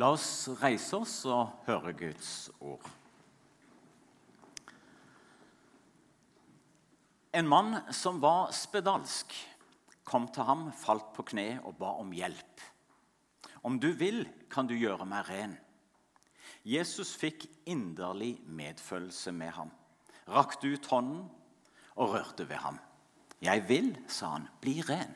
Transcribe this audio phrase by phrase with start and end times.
[0.00, 2.86] La oss reise oss og høre Guds ord.
[7.36, 9.34] En mann som var spedalsk,
[10.08, 12.64] kom til ham, falt på kne og ba om hjelp.
[13.68, 15.54] Om du vil, kan du gjøre meg ren.
[16.64, 19.72] Jesus fikk inderlig medfølelse med ham,
[20.32, 21.24] rakte ut hånden
[22.00, 22.80] og rørte ved ham.
[23.44, 25.12] Jeg vil, sa han, bli ren.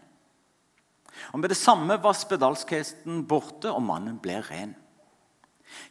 [1.32, 4.74] Og Med det samme var spedalskheten borte, og mannen ble ren.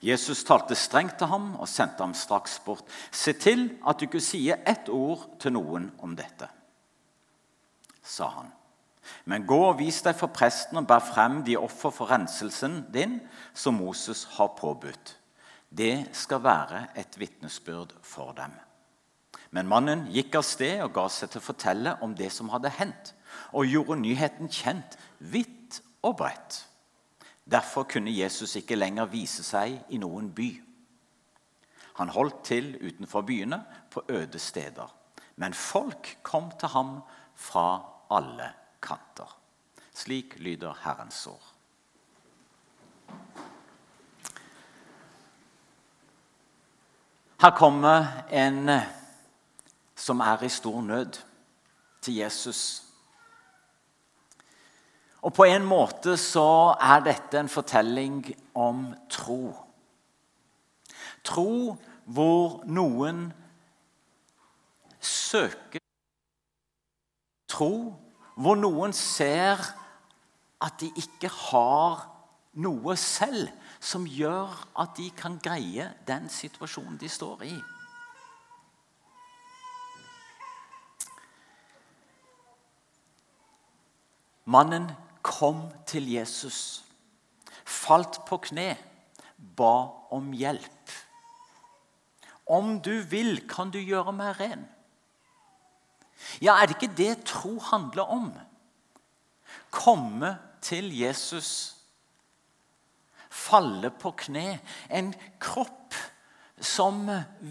[0.02, 2.86] Jesus talte strengt til ham og sendte ham straks bort.
[3.12, 6.48] Se til at du ikke sier ett ord til noen om dette,
[8.02, 8.54] sa han.
[9.30, 13.20] Men gå og vis deg for presten og bær frem de offer for renselsen din
[13.54, 15.18] som Moses har påbudt.
[15.70, 18.54] Det skal være et vitnesbyrd for dem.
[19.56, 22.74] Men mannen gikk av sted og ga seg til å fortelle om det som hadde
[22.76, 23.14] hendt,
[23.56, 24.98] og gjorde nyheten kjent
[25.32, 26.66] vidt og bredt.
[27.48, 30.50] Derfor kunne Jesus ikke lenger vise seg i noen by.
[32.02, 33.62] Han holdt til utenfor byene,
[33.96, 34.90] på øde steder.
[35.40, 36.90] Men folk kom til ham
[37.40, 37.80] fra
[38.12, 38.50] alle
[38.84, 39.30] kanter.
[39.96, 41.48] Slik lyder Herrens ord.
[47.40, 48.68] Her kommer en
[49.96, 51.22] som er i stor nød,
[52.02, 52.84] til Jesus.
[55.26, 58.20] Og på en måte så er dette en fortelling
[58.54, 59.56] om tro.
[61.26, 63.32] Tro hvor noen
[65.02, 65.82] søker
[67.50, 67.96] Tro
[68.36, 69.62] hvor noen ser
[70.66, 72.04] at de ikke har
[72.60, 73.48] noe selv
[73.80, 77.56] som gjør at de kan greie den situasjonen de står i.
[84.56, 84.88] Mannen
[85.26, 86.86] kom til Jesus,
[87.66, 88.76] falt på kne,
[89.36, 89.74] ba
[90.16, 90.94] om hjelp.
[92.48, 94.64] Om du vil, kan du gjøre meg ren.
[96.40, 98.30] Ja, er det ikke det tro handler om?
[99.76, 101.76] Komme til Jesus,
[103.28, 104.62] falle på kne.
[104.88, 105.12] En
[105.42, 105.98] kropp
[106.64, 107.10] som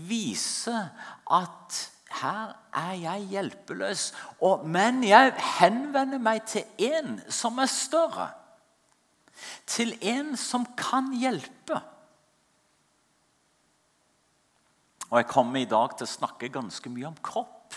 [0.08, 0.88] viser
[1.28, 1.82] at
[2.20, 4.12] her er jeg hjelpeløs.
[4.40, 8.28] Og, men jeg henvender meg til en som er større.
[9.66, 11.80] Til en som kan hjelpe.
[15.10, 17.76] Og jeg kommer i dag til å snakke ganske mye om kropp.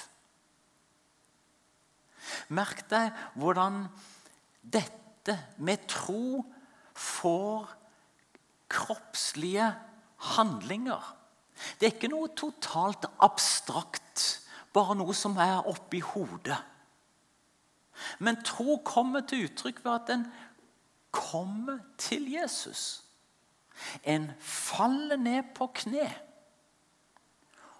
[2.53, 3.85] Merk deg hvordan
[4.61, 6.43] dette med tro
[6.97, 7.67] får
[8.71, 9.69] kroppslige
[10.35, 11.16] handlinger.
[11.79, 14.25] Det er ikke noe totalt abstrakt,
[14.73, 16.57] bare noe som er oppi hodet.
[18.19, 20.25] Men tro kommer til uttrykk ved at en
[21.11, 23.03] kommer til Jesus.
[24.03, 26.09] En faller ned på kne,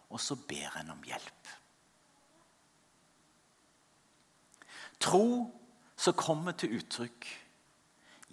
[0.09, 1.33] og så ber en om hjelp.
[4.99, 5.53] Tro
[5.97, 7.27] som kommer til uttrykk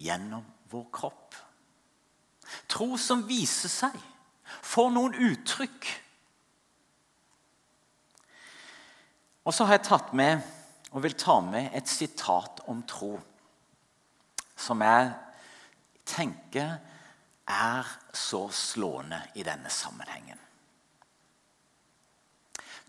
[0.00, 1.36] gjennom vår kropp.
[2.68, 3.96] Tro som viser seg
[4.74, 5.90] får noen uttrykk.
[9.44, 10.42] Og så har jeg tatt med
[10.94, 13.16] og vil ta med et sitat om tro
[14.64, 15.10] som jeg
[16.06, 16.76] tenker
[17.50, 20.38] er så slående i denne sammenhengen.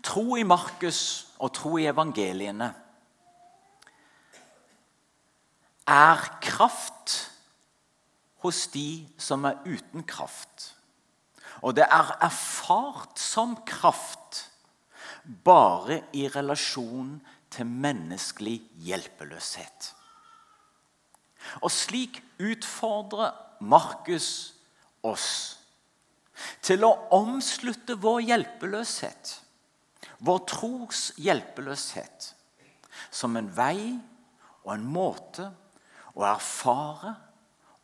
[0.06, 1.00] Tro i Markus
[1.42, 2.70] og tro i evangeliene
[5.90, 7.16] er kraft
[8.46, 10.75] hos de som er uten kraft.
[11.62, 14.46] Og det er erfart som kraft
[15.44, 17.16] bare i relasjon
[17.50, 19.92] til menneskelig hjelpeløshet.
[21.62, 24.28] Og slik utfordrer Markus
[25.06, 25.28] oss
[26.64, 29.36] til å omslutte vår hjelpeløshet,
[30.18, 32.32] vår tros hjelpeløshet,
[33.10, 33.94] som en vei
[34.66, 35.48] og en måte
[36.16, 37.14] å erfare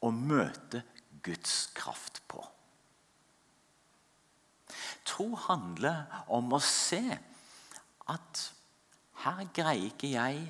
[0.02, 0.82] og møte
[1.24, 2.11] Guds kraft.
[5.04, 7.02] Tro handler om å se
[8.10, 8.42] at
[9.22, 10.42] her greier ikke jeg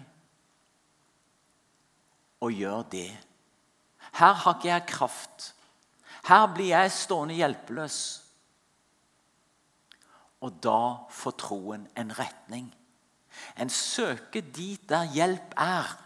[2.42, 3.10] å gjøre det.
[4.18, 5.48] Her har ikke jeg kraft.
[6.28, 7.98] Her blir jeg stående hjelpeløs.
[10.42, 12.68] Og da får troen en retning.
[13.56, 15.96] En søker dit der hjelp er.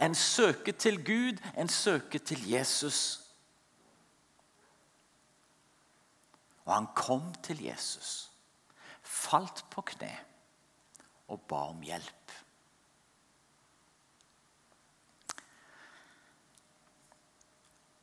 [0.00, 3.27] En søker til Gud, en søker til Jesus.
[6.68, 8.28] Og han kom til Jesus,
[9.02, 10.10] falt på kne
[11.32, 12.34] og ba om hjelp.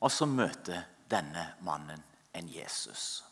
[0.02, 2.02] Og så møter denne mannen
[2.34, 3.24] en Jesus.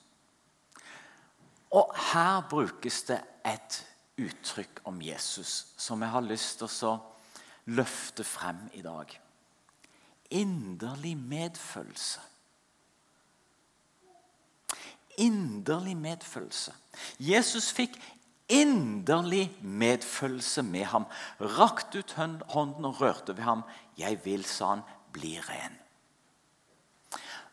[1.73, 3.17] Og her brukes det
[3.49, 3.79] et
[4.21, 6.93] uttrykk om Jesus som jeg har lyst til å
[7.73, 9.09] løfte frem i dag.
[10.29, 12.21] Inderlig medfølelse.
[15.17, 16.73] Inderlig medfølelse.
[17.19, 17.97] Jesus fikk
[18.49, 21.05] inderlig medfølelse med ham.
[21.39, 23.63] Rakt ut hånden og rørte ved ham.
[23.97, 24.81] 'Jeg vil', sa han,
[25.13, 25.79] 'bli ren'.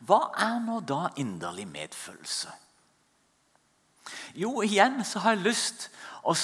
[0.00, 2.48] Hva er nå da inderlig medfølelse?
[4.34, 5.90] Jo, igjen så har jeg lyst
[6.24, 6.34] å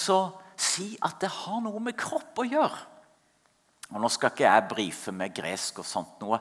[0.56, 2.78] si at det har noe med kropp å gjøre.
[3.94, 6.40] Og Nå skal ikke jeg brife med gresk, og sånt noe,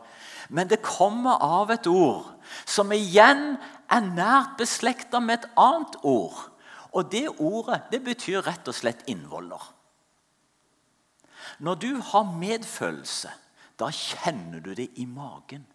[0.49, 2.31] men det kommer av et ord
[2.65, 3.55] som igjen
[3.91, 6.39] er nært beslekta med et annet ord.
[6.95, 9.61] Og det ordet det betyr rett og slett innvoller.
[11.59, 13.31] Når du har medfølelse,
[13.79, 15.65] da kjenner du det i magen.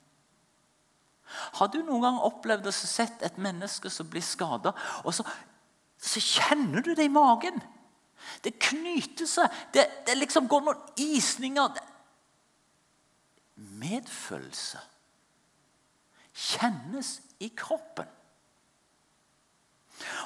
[1.60, 4.72] Har du noen gang opplevd og sett et menneske som blir skada,
[5.04, 5.26] og så,
[6.00, 7.60] så, kjenner du det i magen?
[8.44, 9.58] Det knyter seg.
[9.74, 11.82] Det, det liksom går noen isninger.
[13.80, 14.80] Medfølelse
[16.40, 18.08] kjennes i kroppen.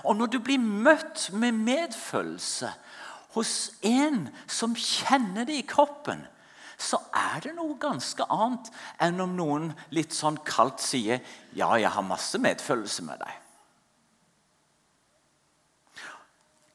[0.06, 2.70] Og når du blir møtt med medfølelse
[3.35, 6.23] hos en som kjenner det i kroppen,
[6.79, 8.70] så er det noe ganske annet
[9.02, 11.23] enn om noen litt sånn kaldt sier
[11.55, 13.41] 'Ja, jeg har masse medfølelse med deg'.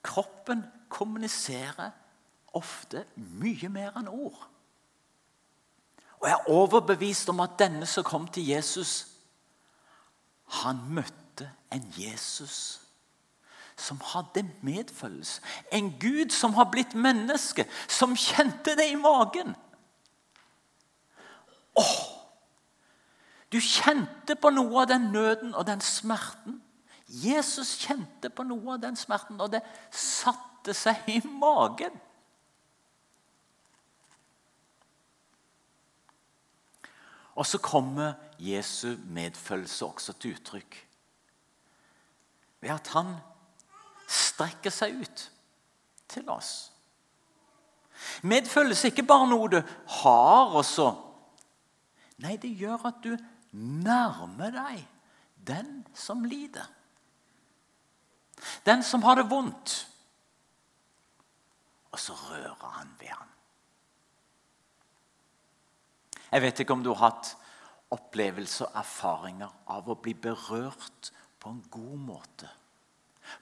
[0.04, 1.92] Kroppen kommuniserer
[2.58, 4.42] ofte mye mer enn ord.
[6.20, 9.08] Og jeg er overbevist om at denne som kom til Jesus,
[10.64, 12.82] han møtte en Jesus
[13.80, 15.42] som hadde medfølelse.
[15.72, 19.56] En Gud som har blitt menneske, som kjente det i magen.
[21.80, 22.00] Åh!
[23.52, 26.60] Du kjente på noe av den nøden og den smerten.
[27.08, 29.64] Jesus kjente på noe av den smerten, og det
[30.60, 31.94] satte seg i magen.
[37.40, 40.86] Og så kommer Jesu medfølelse også til uttrykk
[42.60, 43.14] ved at han
[44.10, 45.22] strekker seg ut
[46.12, 46.74] til oss.
[48.24, 49.62] Medfølelse er ikke bare noe du
[50.02, 50.92] har, og så
[52.20, 53.14] Nei, det gjør at du
[53.56, 54.82] nærmer deg
[55.48, 56.66] den som lider.
[58.68, 59.89] Den som har det vondt.
[61.92, 63.30] Og så rører han ved ham.
[66.32, 67.32] Jeg vet ikke om du har hatt
[67.90, 71.10] opplevelser og erfaringer av å bli berørt
[71.42, 72.50] på en god måte.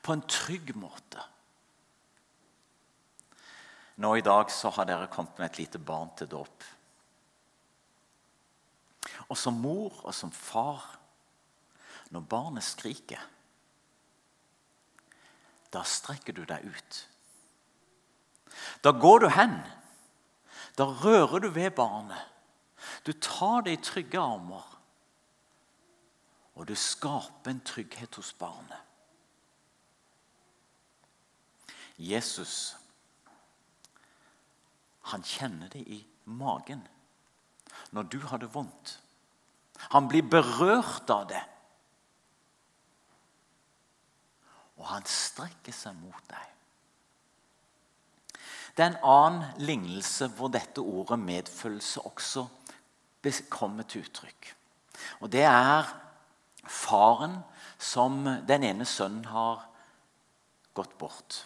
[0.03, 1.23] På en trygg måte.
[3.97, 6.65] Nå i dag så har dere kommet med et lite barn til dåp.
[9.27, 10.83] Og som mor og som far,
[12.13, 13.23] når barnet skriker,
[15.73, 16.99] da strekker du deg ut.
[18.83, 19.59] Da går du hen.
[20.77, 22.25] Da rører du ved barnet.
[23.05, 24.65] Du tar det i trygge armer.
[26.55, 28.83] Og du skaper en trygghet hos barnet.
[31.97, 32.75] Jesus,
[35.01, 36.83] han kjenner det i magen
[37.95, 38.99] når du har det vondt.
[39.93, 41.41] Han blir berørt av det.
[44.77, 46.56] Og han strekker seg mot deg.
[48.77, 52.45] Det er en annen lignelse hvor dette ordet medfølelse også
[53.49, 54.53] kommer til uttrykk.
[55.19, 55.89] Og det er
[56.63, 57.39] faren
[57.77, 59.65] som den ene sønnen har
[60.77, 61.41] gått bort.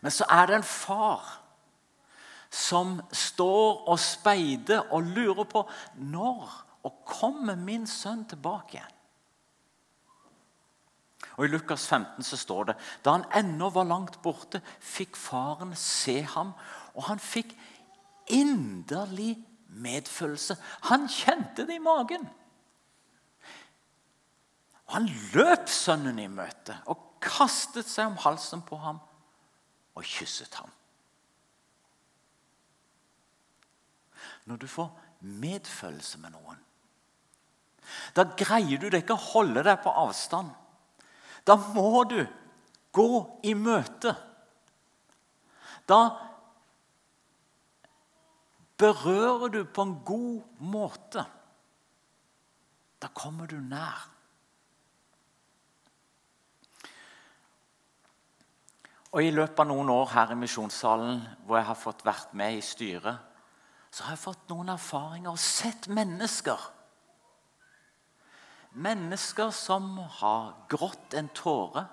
[0.00, 1.28] Men så er det en far
[2.52, 5.62] som står og speider og lurer på
[6.00, 6.48] når
[6.82, 8.98] og kommer min sønn tilbake igjen.
[11.36, 15.72] Og I Lukas 15 så står det da han ennå var langt borte, fikk faren
[15.78, 16.52] se ham,
[16.92, 17.54] og han fikk
[18.32, 19.36] inderlig
[19.72, 20.58] medfølelse.
[20.90, 22.28] Han kjente det i magen.
[24.86, 29.00] Og Han løp sønnen i møte og kastet seg om halsen på ham
[29.96, 30.70] og kysset ham.
[34.44, 36.58] når du får medfølelse med noen.
[38.16, 40.50] Da greier du det ikke å holde deg på avstand.
[41.46, 42.20] Da må du
[42.94, 43.10] gå
[43.42, 44.14] i møte.
[45.88, 46.00] Da
[48.78, 51.24] berører du på en god måte.
[53.02, 54.08] Da kommer du nær.
[59.12, 62.56] Og I løpet av noen år her i misjonssalen hvor jeg har fått vært med
[62.56, 63.18] i styret,
[63.92, 66.62] så har jeg fått noen erfaringer og sett mennesker
[68.72, 71.86] mennesker som har grått en tåre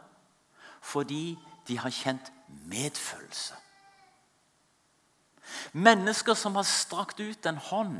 [0.79, 2.31] fordi de har kjent
[2.71, 3.57] medfølelse.
[5.73, 7.99] Mennesker som har strakt ut en hånd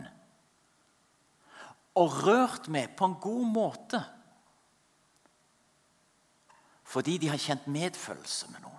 [2.00, 4.03] og rørt med på en god måte
[6.89, 8.77] fordi de har kjent medfølelse med noen.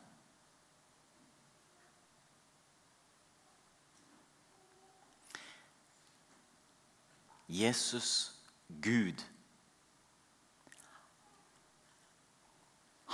[7.50, 8.32] Jesus,
[8.82, 9.22] Gud,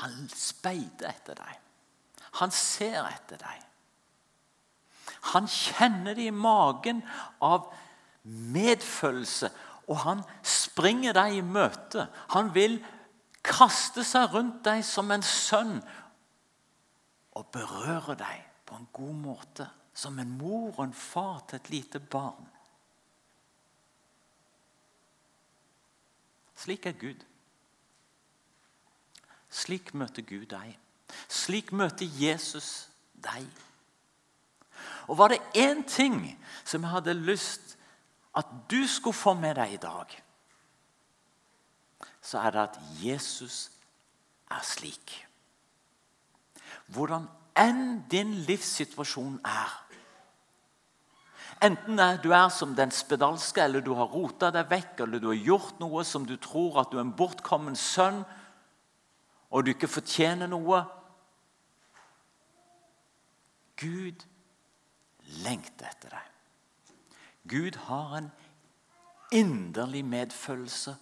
[0.03, 1.63] han speider etter deg.
[2.41, 3.63] Han ser etter deg.
[5.33, 7.01] Han kjenner det i magen
[7.43, 7.71] av
[8.27, 9.51] medfølelse,
[9.87, 12.09] og han springer deg i møte.
[12.35, 12.79] Han vil
[13.47, 15.79] kaste seg rundt deg som en sønn
[17.37, 19.69] og berøre deg på en god måte.
[19.97, 22.51] Som en mor og en far til et lite barn.
[26.57, 27.23] Slik er Gud.
[29.51, 30.77] Slik møter Gud deg.
[31.29, 33.47] Slik møter Jesus deg.
[35.07, 36.19] Og var det én ting
[36.65, 37.77] som jeg hadde lyst
[38.37, 40.11] at du skulle få med deg i dag,
[42.21, 43.71] så er det at Jesus
[44.51, 45.15] er slik.
[46.93, 49.83] Hvordan enn din livssituasjon er
[51.65, 55.39] Enten du er som den spedalske, eller du har rota deg vekk, eller du har
[55.41, 58.27] gjort noe som du tror at du er en bortkommen sønn,
[59.57, 60.83] og du ikke fortjener noe
[63.81, 64.25] Gud
[65.45, 66.29] lengter etter deg.
[67.49, 68.29] Gud har en
[69.37, 70.95] inderlig medfølelse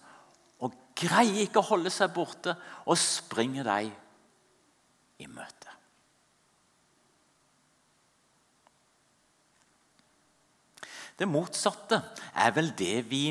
[0.63, 3.91] og greier ikke å holde seg borte og springer deg
[5.23, 5.75] i møte.
[11.15, 12.01] Det motsatte
[12.35, 13.29] er vel det vi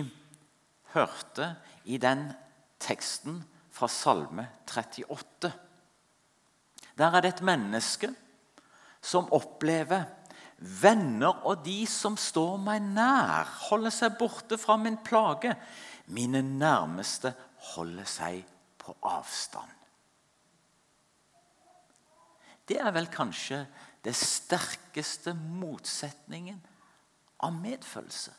[0.94, 1.50] hørte
[1.84, 2.30] i den
[2.80, 3.42] teksten
[3.74, 5.50] fra Salme 38.
[6.94, 8.12] Der er det et menneske
[9.04, 10.06] som opplever
[10.58, 15.56] venner og de som står meg nær, holder seg borte fra min plage.
[16.14, 17.34] Mine nærmeste
[17.74, 18.44] holder seg
[18.78, 19.72] på avstand.
[22.64, 23.64] Det er vel kanskje
[24.04, 26.62] det sterkeste motsetningen
[27.44, 28.32] av medfølelse.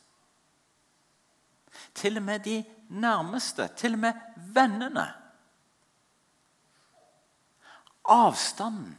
[1.93, 2.61] Til og med de
[2.95, 4.25] nærmeste, til og med
[4.55, 5.05] vennene.
[8.11, 8.93] Avstanden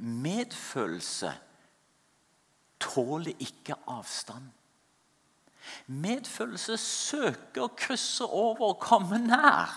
[0.00, 1.34] Medfølelse
[2.80, 4.46] tåler ikke avstand.
[5.92, 9.74] Medfølelse søker å krysse over og komme nær.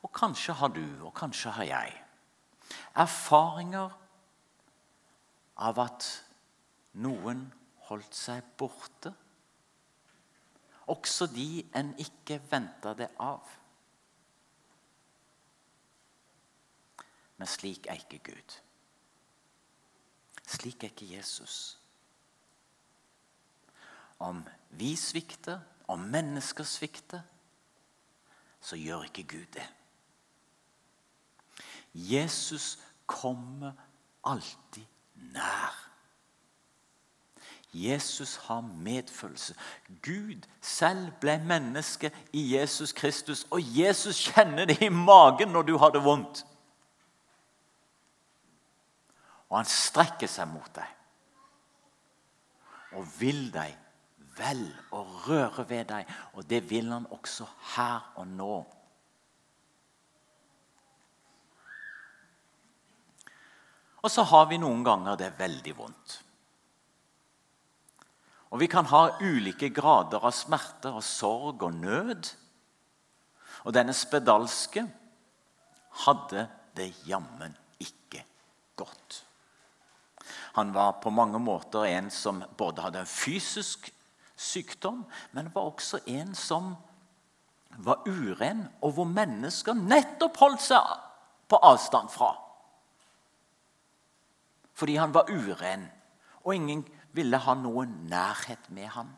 [0.00, 1.96] Og kanskje har du, og kanskje har jeg,
[2.96, 3.92] erfaringer
[5.60, 6.06] av at
[7.04, 7.44] noen
[7.90, 9.12] holdt seg borte.
[10.90, 13.46] Også de en ikke venta det av.
[17.38, 18.56] Men slik er ikke Gud.
[20.50, 21.78] Slik er ikke Jesus.
[24.18, 24.42] Om
[24.76, 27.22] vi svikter, om mennesker svikter,
[28.60, 29.68] så gjør ikke Gud det.
[31.94, 33.72] Jesus kommer
[34.24, 35.89] alltid nær.
[37.72, 39.54] Jesus har medfølelse.
[40.02, 45.76] Gud selv ble menneske i Jesus Kristus, og Jesus kjenner det i magen når du
[45.78, 46.44] har det vondt.
[49.50, 50.96] Og han strekker seg mot deg
[52.98, 53.76] og vil deg
[54.38, 54.64] vel
[54.96, 56.10] og røre ved deg.
[56.34, 57.46] Og det vil han også
[57.76, 58.56] her og nå.
[64.00, 66.20] Og så har vi noen ganger det veldig vondt.
[68.50, 72.32] Og vi kan ha ulike grader av smerte og sorg og nød.
[73.62, 74.84] Og denne spedalske
[76.04, 78.24] hadde det jammen ikke
[78.78, 79.22] godt.
[80.58, 83.90] Han var på mange måter en som både hadde en fysisk
[84.40, 86.74] sykdom, men var også en som
[87.78, 90.94] var uren, og hvor mennesker nettopp holdt seg
[91.50, 92.32] på avstand fra.
[94.74, 95.86] Fordi han var uren,
[96.42, 96.82] og ingen
[97.16, 99.10] ville ha noen nærhet med ham.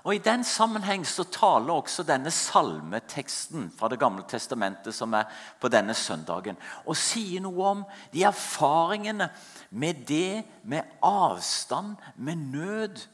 [0.00, 5.28] Og I den sammenheng så taler også denne salmeteksten fra Det gamle testamentet som er
[5.60, 9.28] på denne søndagen, og sier noe om de erfaringene
[9.70, 13.04] med det, med avstand, med nød,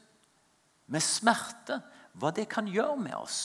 [0.87, 1.83] med smerte.
[2.17, 3.41] Hva det kan gjøre med oss.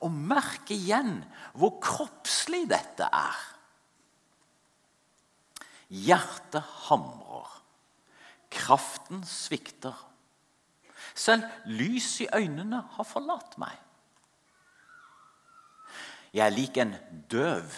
[0.00, 1.18] Og merk igjen
[1.52, 3.42] hvor kroppslig dette er.
[5.88, 7.57] Hjertet hamrer.
[8.50, 10.04] Kraften svikter
[11.18, 13.74] Selv lys i øynene har forlatt meg.
[16.32, 16.94] Jeg er lik en
[17.30, 17.72] døv.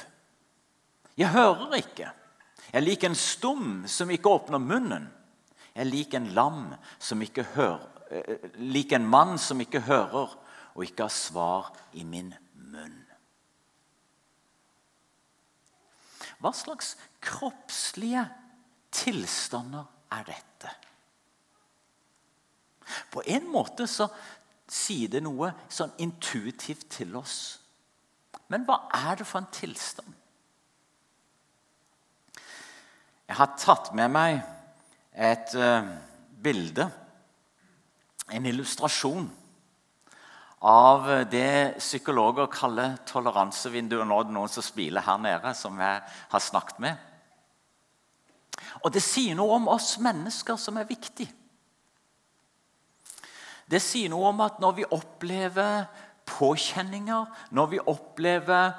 [1.16, 2.10] Jeg hører ikke.
[2.70, 5.08] Jeg er lik en stum som ikke åpner munnen.
[5.74, 10.36] Jeg er lik en lam som ikke hører, eh, lik en mann som ikke hører
[10.74, 13.06] og ikke har svar i min munn.
[16.40, 18.26] Hva slags kroppslige
[18.92, 20.74] tilstander er dette?
[23.10, 24.08] På en måte så
[24.70, 27.38] sier det noe sånn intuitivt til oss.
[28.50, 30.16] Men hva er det for en tilstand?
[33.30, 34.40] Jeg har tatt med meg
[35.14, 35.86] et uh,
[36.42, 36.88] bilde,
[38.30, 39.28] en illustrasjon,
[40.60, 44.04] av det psykologer kaller toleransevinduet.
[44.04, 47.06] Nå er det noen som smiler her nede, som jeg har snakket med.
[48.84, 51.28] Og det sier noe om oss mennesker som er viktig.
[53.70, 55.84] Det sier noe om at når vi opplever
[56.26, 58.72] påkjenninger, når vi opplever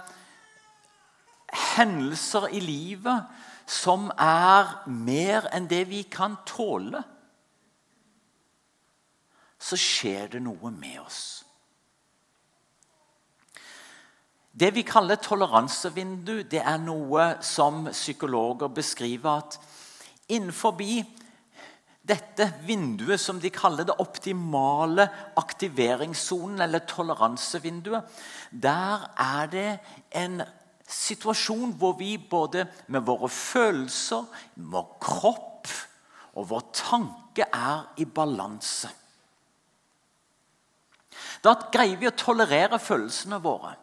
[1.76, 7.04] hendelser i livet som er mer enn det vi kan tåle,
[9.62, 11.22] så skjer det noe med oss.
[14.52, 19.60] Det vi kaller toleransevindu, det er noe som psykologer beskriver at
[20.30, 20.78] innenfor
[22.02, 25.08] dette vinduet som de kaller det optimale
[25.40, 28.08] aktiveringssonen, eller toleransevinduet,
[28.52, 29.70] der er det
[30.18, 30.42] en
[30.92, 34.26] situasjon hvor vi både med våre følelser,
[34.56, 35.70] vår kropp
[36.36, 38.90] og vår tanke er i balanse.
[41.42, 43.76] Da greier vi å tolerere følelsene våre.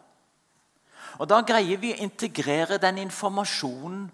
[1.19, 4.05] Og Da greier vi å integrere den informasjonen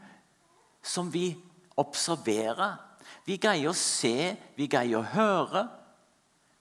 [0.82, 1.36] som vi
[1.78, 2.78] observerer.
[3.26, 5.66] Vi greier å se, vi greier å høre,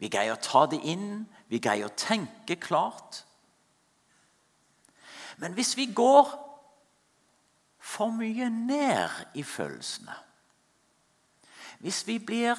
[0.00, 3.23] vi greier å ta det inn, vi greier å tenke klart.
[5.38, 6.28] Men hvis vi går
[7.84, 10.15] for mye ned i følelsene
[11.84, 12.56] Hvis vi blir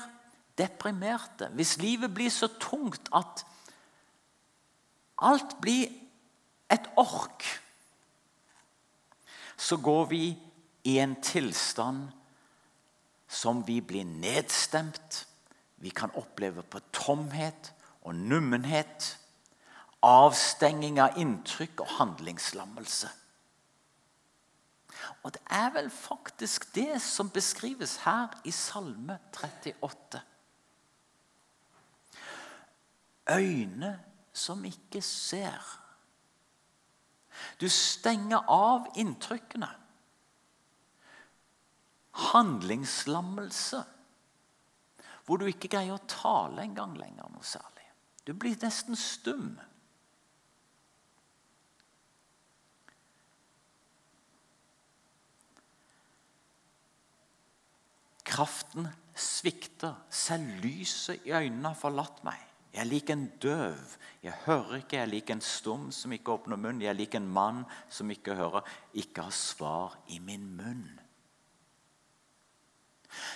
[0.58, 3.42] deprimerte, hvis livet blir så tungt at
[5.18, 5.90] alt blir
[6.70, 7.44] et ork,
[9.58, 10.38] så går vi
[10.84, 12.12] i en tilstand
[13.28, 15.28] som vi blir nedstemt.
[15.78, 19.18] Vi kan oppleve på tomhet og nummenhet
[20.06, 23.10] avstenging av inntrykk og handlingslammelse.
[25.24, 30.22] Og det er vel faktisk det som beskrives her i Salme 38.
[33.30, 34.00] Øyne
[34.34, 35.82] som ikke ser.
[37.62, 39.70] Du stenger av inntrykkene.
[42.16, 43.84] Handlingslammelse.
[45.26, 47.88] Hvor du ikke greier å tale engang lenger noe særlig.
[48.26, 49.56] Du blir nesten stum.
[58.26, 59.96] Kraften svikter.
[60.10, 62.42] Selv lyset i øynene har forlatt meg.
[62.76, 63.96] Jeg er lik en døv.
[64.26, 64.98] Jeg hører ikke.
[64.98, 66.82] Jeg er lik en stum som ikke åpner munn.
[66.84, 70.84] Jeg er lik en mann som ikke hører, ikke har svar i min munn.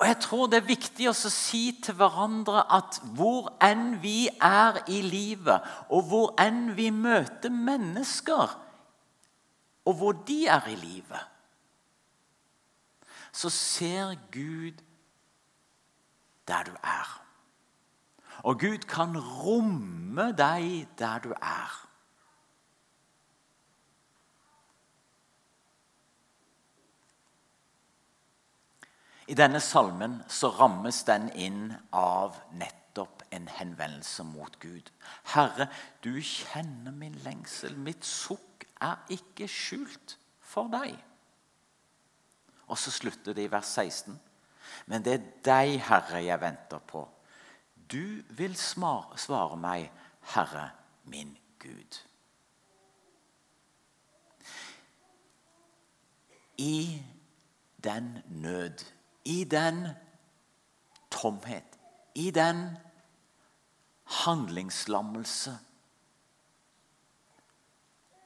[0.00, 4.80] Og Jeg tror det er viktig å si til hverandre at hvor enn vi er
[4.88, 5.60] i livet,
[5.92, 8.54] og hvor enn vi møter mennesker,
[9.84, 11.26] og hvor de er i livet,
[13.32, 14.80] så ser Gud
[16.48, 17.12] der du er.
[18.48, 21.76] Og Gud kan romme deg der du er.
[29.30, 34.90] I denne salmen så rammes den inn av nettopp en henvendelse mot Gud.
[35.36, 35.68] Herre,
[36.02, 37.76] du kjenner min lengsel.
[37.78, 40.98] Mitt sukk er ikke skjult for deg.
[42.66, 44.18] Og så slutter det i vers 16.
[44.90, 47.06] Men det er deg, Herre, jeg venter på.
[47.90, 49.90] Du vil svare meg,
[50.34, 50.72] Herre
[51.10, 52.02] min Gud.
[56.58, 57.02] I
[57.78, 58.82] den nød,
[59.30, 59.88] i den
[61.10, 61.78] tomhet,
[62.14, 62.76] i den
[64.04, 65.58] handlingslammelse,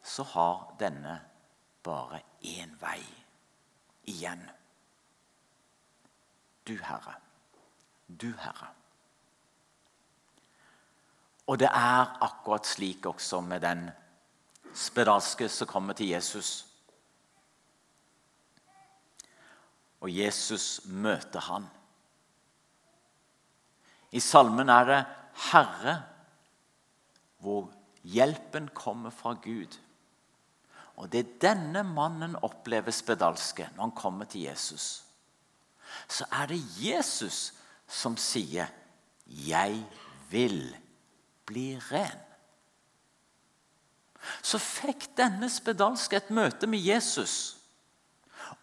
[0.03, 1.21] så har denne
[1.83, 3.03] bare én vei
[4.05, 4.51] igjen.
[6.69, 7.15] Du, Herre.
[8.09, 8.71] Du, Herre.
[11.47, 13.91] Og det er akkurat slik også med den
[14.75, 16.74] spedalske som kommer til Jesus.
[20.05, 21.65] Og Jesus møter han.
[24.13, 26.03] I salmen er det 'Herre',
[27.41, 27.73] hvor
[28.05, 29.79] hjelpen kommer fra Gud.
[30.97, 35.05] Og det er denne mannen opplever spedalske når han kommer til Jesus.
[36.09, 37.53] Så er det Jesus
[37.89, 38.67] som sier
[39.27, 39.87] 'Jeg
[40.31, 40.77] vil'
[41.47, 42.21] bli ren.
[44.43, 47.64] Så fikk denne spedalske et møte med Jesus.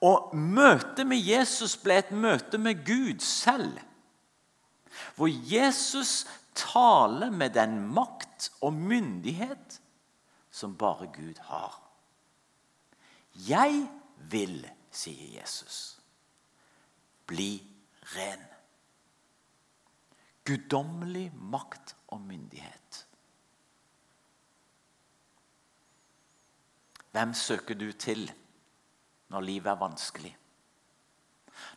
[0.02, 3.78] Og møtet med Jesus ble et møte med Gud selv.
[5.16, 6.26] Hvor Jesus
[6.56, 9.82] taler med den makt og myndighet
[10.52, 11.78] som bare Gud har.
[13.48, 13.88] Jeg
[14.32, 16.00] vil, sier Jesus,
[17.28, 17.54] bli
[18.16, 18.44] ren.
[20.46, 23.06] Guddommelig makt og myndighet.
[27.12, 28.32] Hvem søker du til
[29.32, 30.34] når livet er vanskelig?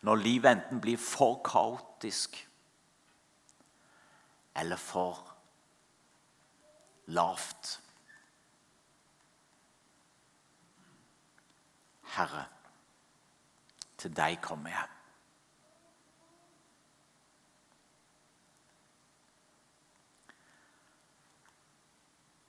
[0.02, 2.36] Når livet enten blir for kaotisk
[4.56, 5.20] eller for
[7.06, 7.80] lavt?
[12.14, 12.44] Herre,
[13.98, 14.90] til deg kommer jeg.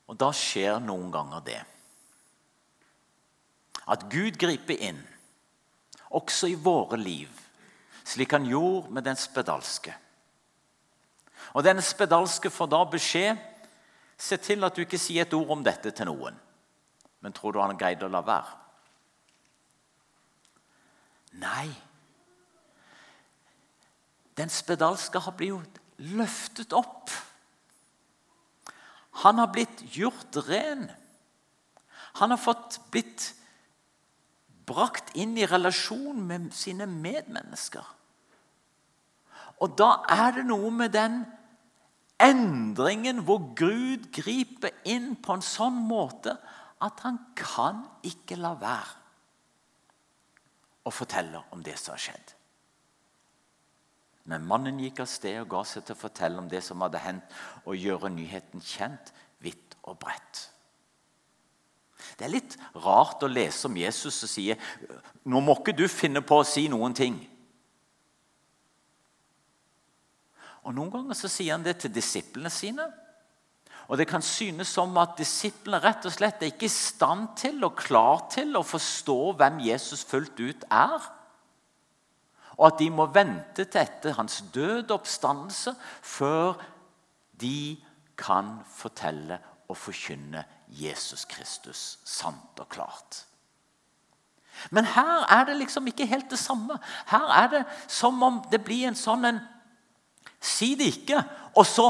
[0.05, 1.61] Og da skjer noen ganger det.
[3.87, 5.01] At Gud griper inn,
[6.09, 7.29] også i våre liv,
[8.05, 9.93] slik han gjorde med den spedalske.
[11.53, 13.51] Og Denne spedalske får da beskjed
[14.15, 16.37] Se til at du ikke sier et ord om dette til noen.
[17.19, 18.53] Men tror du han greide å la være?
[21.41, 21.65] Nei.
[24.39, 25.81] Den spedalske har blitt
[26.15, 27.11] løftet opp
[29.15, 30.89] han har blitt gjort ren.
[32.19, 33.31] Han har fått blitt
[34.65, 37.86] brakt inn i relasjon med sine medmennesker.
[39.63, 41.21] Og da er det noe med den
[42.21, 46.36] endringen hvor Gud griper inn på en sånn måte
[46.84, 49.04] at han kan ikke la være
[50.86, 52.34] å fortelle om det som har skjedd.
[54.30, 57.01] Men mannen gikk av sted og ga seg til å fortelle om det som hadde
[57.01, 57.25] hendt,
[57.65, 59.12] og gjøre nyheten kjent
[59.45, 60.47] vidt og bredt.
[62.15, 64.60] Det er litt rart å lese om Jesus og sier
[65.25, 67.17] nå må ikke du finne på å si noen ting.
[70.65, 72.88] Og Noen ganger så sier han det til disiplene sine.
[73.86, 77.60] Og Det kan synes som at disiplene rett og slett er ikke i stand til
[77.67, 81.12] og klar til å forstå hvem Jesus fullt ut er
[82.56, 86.62] og at de må vente til etter hans død og oppstandelse før
[87.41, 87.75] de
[88.19, 93.23] kan fortelle og forkynne Jesus Kristus sant og klart.
[94.71, 96.78] Men her er det liksom ikke helt det samme.
[97.10, 99.43] Her er det som om det blir en sånn en
[100.45, 101.17] Si det ikke,
[101.58, 101.88] og så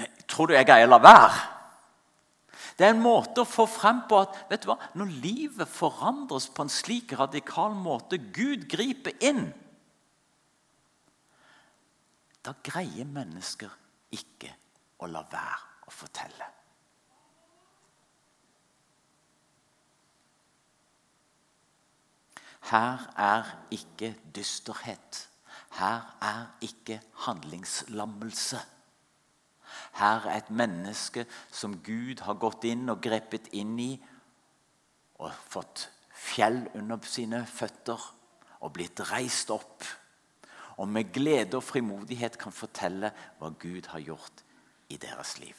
[0.00, 1.40] eh, tror du jeg greier å la være.
[2.78, 6.46] Det er en måte å få frem på at vet du hva, når livet forandres
[6.48, 9.50] på en slik radikal måte Gud griper inn
[12.42, 13.70] da greier mennesker
[14.16, 14.50] ikke
[15.02, 16.48] å la være å fortelle.
[22.70, 25.28] Her er ikke dysterhet.
[25.72, 28.60] Her er ikke handlingslammelse.
[29.92, 33.92] Her er et menneske som Gud har gått inn og grepet inn i
[35.22, 38.00] og fått fjell under sine føtter
[38.62, 39.84] og blitt reist opp
[40.76, 44.44] og med glede og frimodighet kan fortelle hva Gud har gjort
[44.92, 45.56] i deres liv.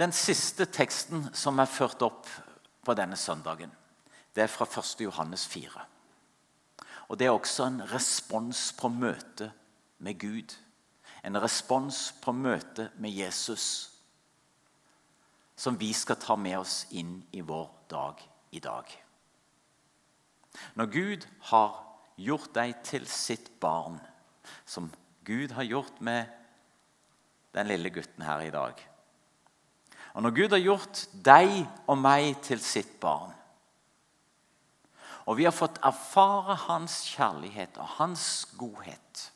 [0.00, 2.28] Den siste teksten som er ført opp
[2.86, 3.68] på denne søndagen,
[4.32, 5.02] det er fra 1.
[5.04, 5.82] Johannes 4.
[7.12, 9.52] Og det er også en respons på møtet
[9.98, 10.54] med Gud.
[11.20, 13.90] En respons på møtet med Jesus
[15.60, 18.22] som vi skal ta med oss inn i vår dag
[18.56, 18.86] i dag.
[20.80, 21.74] Når Gud har
[22.16, 24.00] gjort deg til sitt barn,
[24.64, 24.88] som
[25.28, 26.32] Gud har gjort med
[27.52, 28.80] den lille gutten her i dag
[30.14, 31.52] Og når Gud har gjort deg
[31.86, 33.34] og meg til sitt barn,
[35.28, 38.24] og vi har fått erfare hans kjærlighet og hans
[38.58, 39.26] godhet,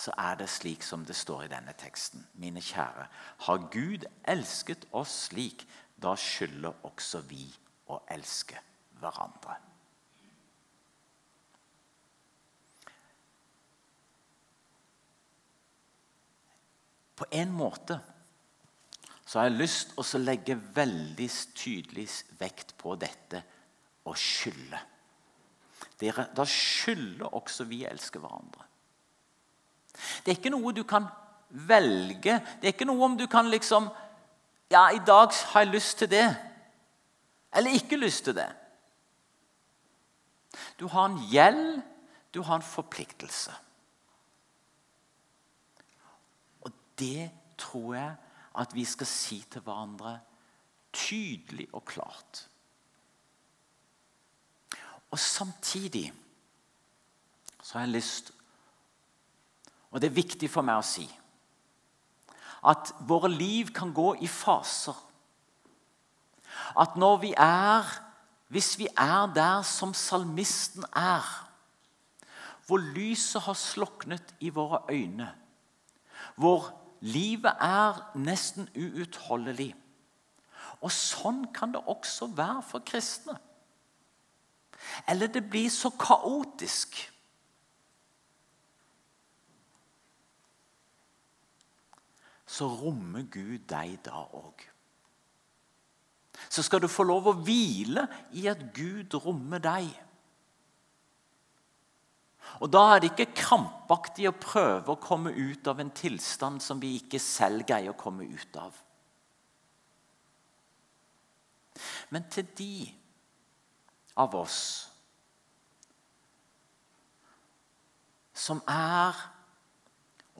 [0.00, 2.22] så er det slik som det står i denne teksten.
[2.40, 3.08] Mine kjære,
[3.46, 5.66] har Gud elsket oss slik,
[6.00, 7.42] da skylder også vi
[7.90, 8.60] å elske
[9.00, 9.58] hverandre.
[17.20, 17.98] På en måte
[19.30, 22.08] så har jeg lyst til å legge veldig tydelig
[22.40, 23.38] vekt på dette
[24.10, 24.78] å skylde.
[26.34, 28.64] Da skylder også vi elsker hverandre.
[30.24, 31.06] Det er ikke noe du kan
[31.68, 32.40] velge.
[32.58, 33.86] Det er ikke noe om du kan liksom
[34.70, 36.26] Ja, i dag har jeg lyst til det.
[37.54, 38.48] Eller ikke lyst til det.
[40.78, 41.80] Du har en gjeld,
[42.34, 43.54] du har en forpliktelse.
[46.62, 48.14] Og det tror jeg
[48.58, 50.18] at vi skal si til hverandre
[50.92, 52.48] tydelig og klart.
[55.10, 56.12] Og samtidig
[57.62, 58.32] så har jeg lyst
[59.90, 61.06] og det er viktig for meg å si
[62.70, 64.96] at våre liv kan gå i faser.
[66.76, 67.98] At når vi er
[68.50, 71.22] Hvis vi er der som salmisten er,
[72.66, 75.28] hvor lyset har sluknet i våre øyne,
[76.34, 76.66] hvor
[77.00, 79.74] livet er nesten uutholdelig
[80.80, 83.34] Og sånn kan det også være for kristne.
[85.08, 86.96] Eller det blir så kaotisk
[92.50, 94.64] så rommer Gud deg da òg.
[96.50, 99.86] Så skal du få lov å hvile i at Gud rommer deg.
[102.60, 106.80] Og Da er det ikke krampaktig å prøve å komme ut av en tilstand som
[106.80, 108.76] vi ikke selv greier å komme ut av.
[112.10, 112.74] Men til de
[114.20, 114.60] av oss
[118.36, 119.16] som er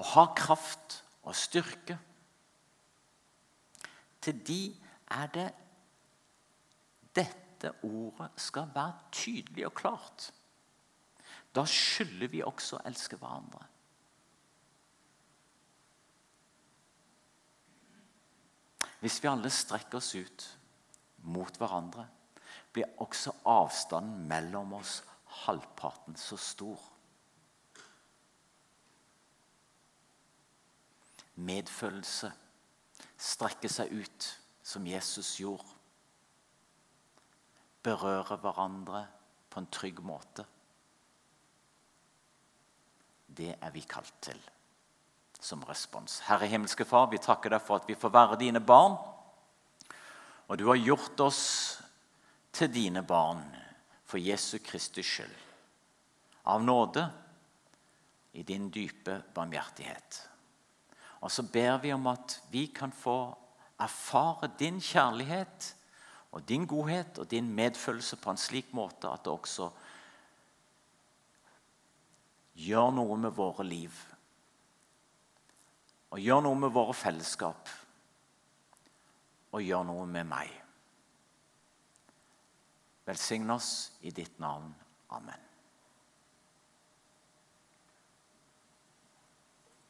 [0.01, 1.99] og har kraft og styrke.
[4.21, 4.61] Til de
[5.13, 5.49] er det
[7.17, 10.31] dette ordet skal være tydelig og klart.
[11.55, 13.65] Da skylder vi også å elske hverandre.
[19.01, 20.47] Hvis vi alle strekker oss ut
[21.25, 22.05] mot hverandre,
[22.71, 25.01] blir også avstanden mellom oss
[25.47, 26.91] halvparten så stor.
[31.41, 32.31] medfølelse,
[33.17, 34.29] strekke seg ut
[34.63, 35.77] som Jesus gjorde.
[37.85, 39.05] Berøre hverandre
[39.51, 40.45] på en trygg måte.
[43.37, 44.41] Det er vi kalt til
[45.41, 46.21] som respons.
[46.29, 48.99] Herre himmelske Far, vi takker deg for at vi får være dine barn.
[50.51, 51.43] Og du har gjort oss
[52.53, 53.43] til dine barn
[54.05, 55.33] for Jesu Kristi skyld.
[56.51, 57.07] Av nåde
[58.33, 60.21] i din dype barmhjertighet.
[61.21, 63.35] Og så ber vi om at vi kan få
[63.81, 65.75] erfare din kjærlighet
[66.33, 69.71] og din godhet og din medfølelse på en slik måte at det også
[72.61, 73.99] gjør noe med våre liv.
[76.11, 77.71] Og gjør noe med våre fellesskap.
[79.55, 80.51] Og gjør noe med meg.
[83.07, 83.71] Velsign oss
[84.07, 84.75] i ditt navn.
[85.17, 85.50] Amen.